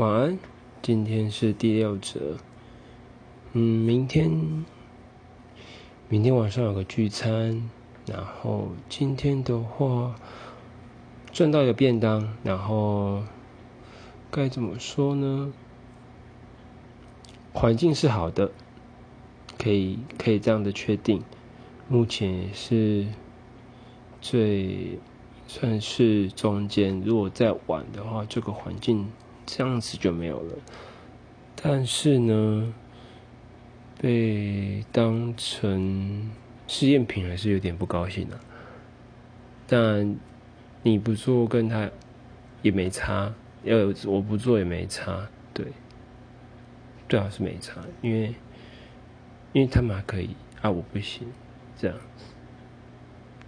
[0.00, 0.38] 晚安，
[0.80, 2.38] 今天是第六折。
[3.52, 4.64] 嗯，明天，
[6.08, 7.68] 明天晚上有个聚餐，
[8.06, 10.14] 然后今天的话
[11.30, 13.22] 赚到一个便当，然后
[14.30, 15.52] 该怎么说呢？
[17.52, 18.50] 环境是好的，
[19.58, 21.22] 可以可以这样的确定，
[21.88, 23.06] 目前也是
[24.22, 24.98] 最
[25.46, 27.02] 算是中间。
[27.02, 29.06] 如果再晚的话，这个环境。
[29.46, 30.54] 这样子就没有了，
[31.56, 32.72] 但是呢，
[34.00, 36.30] 被当成
[36.66, 38.38] 试验品还是有点不高兴的。
[39.66, 40.16] 但
[40.82, 41.90] 你不做跟他
[42.62, 43.32] 也没差，
[43.62, 45.66] 要我不做也没差，对，
[47.08, 48.34] 最好是没差，因为
[49.52, 51.26] 因为他们还可以啊，我不行，
[51.76, 51.96] 这样。